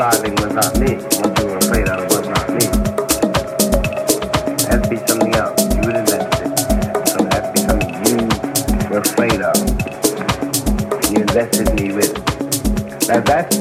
[0.00, 0.94] describing was not me.
[0.96, 2.64] What you were afraid of was not me.
[4.56, 5.60] It has to be something else.
[5.74, 7.08] You had invented it.
[7.08, 9.56] So it has to be something you were afraid of.
[11.12, 13.08] You invested me with it.
[13.08, 13.59] Now that's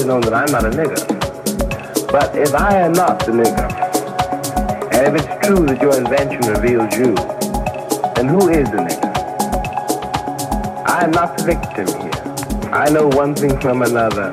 [0.00, 2.10] always known that I'm not a nigger.
[2.10, 3.68] But if I am not the nigger,
[4.92, 7.14] and if it's true that your invention reveals you,
[8.14, 9.10] then who is the nigger?
[10.86, 12.72] I am not the victim here.
[12.72, 14.32] I know one thing from another.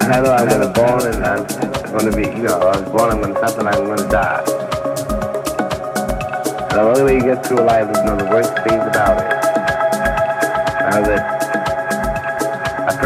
[0.00, 1.46] And I know I was born and I'm
[1.92, 3.98] going to be, you know, I was born, I'm going to suffer, and I'm going
[3.98, 4.44] to die.
[6.70, 9.45] The only way you get through life is to know the worst things about it.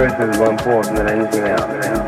[0.00, 2.00] Person is more important than anything else.